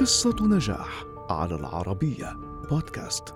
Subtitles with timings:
[0.00, 2.36] قصة نجاح على العربية
[2.70, 3.34] بودكاست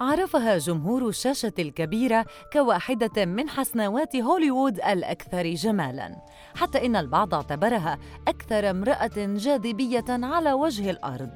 [0.00, 6.16] عرفها جمهور الشاشة الكبيرة كواحدة من حسنوات هوليوود الأكثر جمالاً،
[6.54, 11.30] حتى إن البعض اعتبرها أكثر امرأة جاذبية على وجه الأرض.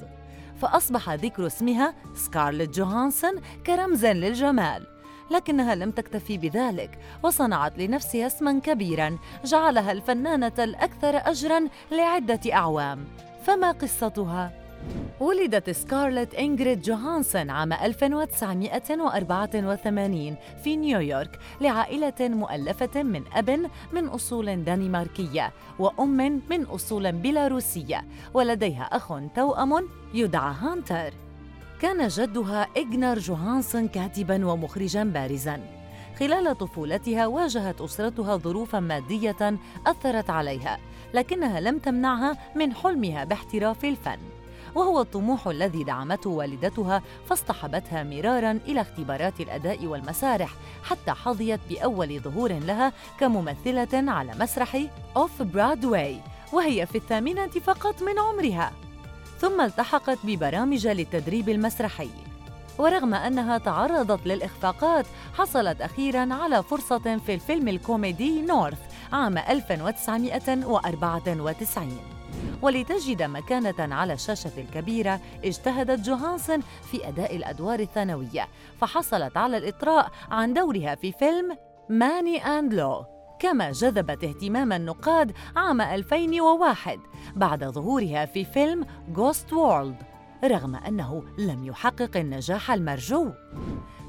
[0.57, 4.87] فأصبح ذكر اسمها سكارلت جوهانسون كرمز للجمال،
[5.31, 13.05] لكنها لم تكتفي بذلك وصنعت لنفسها اسما كبيرا جعلها الفنانة الأكثر أجرا لعدة أعوام.
[13.45, 14.53] فما قصتها؟
[15.21, 25.53] ولدت سكارلت إنغريد جوهانسون عام 1984 في نيويورك لعائلة مؤلفة من أب من أصول دنماركية
[25.79, 31.13] وأم من أصول بيلاروسية ولديها أخ توأم يدعى هانتر
[31.83, 35.61] كان جدها إغنر جوهانسون كاتبا ومخرجا بارزا.
[36.19, 40.79] خلال طفولتها واجهت أسرتها ظروفا مادية أثرت عليها
[41.15, 44.19] لكنها لم تمنعها من حلمها باحتراف الفن.
[44.75, 52.53] وهو الطموح الذي دعمته والدتها فاصطحبتها مرارا إلى اختبارات الأداء والمسارح حتى حظيت بأول ظهور
[52.53, 54.83] لها كممثلة على مسرح
[55.17, 56.21] أوف برادواي
[56.53, 58.86] وهي في الثامنة فقط من عمرها.
[59.41, 62.09] ثم التحقت ببرامج للتدريب المسرحي.
[62.79, 65.07] ورغم أنها تعرضت للإخفاقات
[65.39, 68.79] حصلت أخيراً على فرصة في الفيلم الكوميدي نورث
[69.13, 71.99] عام 1994
[72.63, 78.49] ولتجد مكانة على الشاشة الكبيرة اجتهدت جوهانسون في أداء الأدوار الثانوية.
[78.81, 81.57] فحصلت على الإطراء عن دورها في فيلم
[81.89, 83.05] ماني أند لو.
[83.39, 86.99] كما جذبت اهتمام النقاد عام 2001
[87.37, 89.97] بعد ظهورها في فيلم Ghost World
[90.45, 93.31] رغم أنه لم يحقق النجاح المرجو.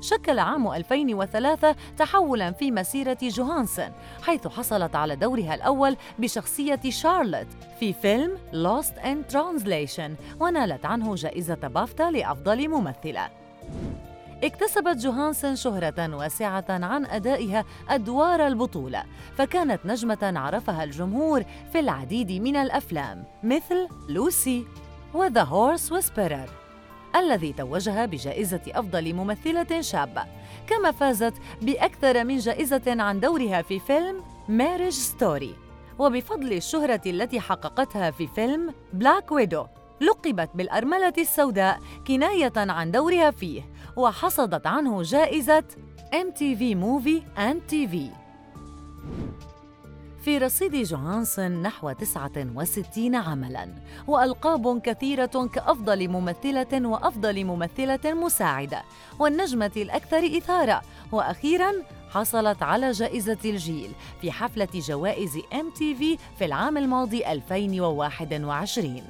[0.02, 3.92] شكل عام 2003 تحولا في مسيرة جوهانسون
[4.24, 7.48] حيث حصلت على دورها الأول بشخصية شارلوت
[7.80, 13.30] في فيلم Lost in Translation ونالت عنه جائزة بافتا لأفضل ممثلة.
[14.44, 19.04] اكتسبت جوهانسون شهرة واسعة عن أدائها أدوار البطولة،
[19.38, 24.66] فكانت نجمة عرفها الجمهور في العديد من الأفلام مثل لوسي
[25.14, 26.50] و The Horse Whisperer
[27.16, 30.24] الذي توجها بجائزة أفضل ممثلة شابة،
[30.68, 35.56] كما فازت بأكثر من جائزة عن دورها في فيلم Marriage Story،
[36.00, 39.66] وبفضل الشهرة التي حققتها في فيلم Black Widow
[40.02, 43.62] لقبت بالأرملة السوداء كناية عن دورها فيه
[43.96, 45.64] وحصدت عنه جائزة
[46.14, 47.98] MTV Movie and TV
[50.28, 53.68] في رصيد جوهانسون نحو 69 عملاً
[54.08, 58.84] وألقاب كثيرة كأفضل ممثلة وأفضل ممثلة مساعدة
[59.20, 60.82] والنجمة الأكثر إثارة.
[61.12, 61.72] وأخيراً
[62.10, 63.92] حصلت على جائزة الجيل
[64.22, 69.04] في حفلة جوائز MTV في العام الماضي 2021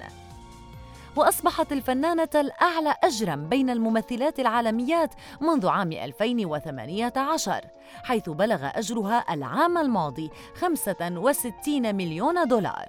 [1.17, 7.65] وأصبحت الفنانة الأعلى أجرا بين الممثلات العالميات منذ عام 2018
[8.03, 12.85] حيث بلغ أجرها العام الماضي 65 مليون دولار.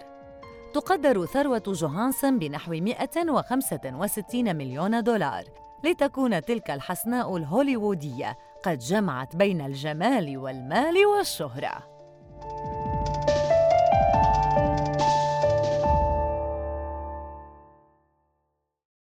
[0.75, 5.45] تقدر ثروة جوهانسون بنحو 165 مليون دولار
[5.85, 11.98] لتكون تلك الحسناء الهوليوودية قد جمعت بين الجمال والمال والشهرة.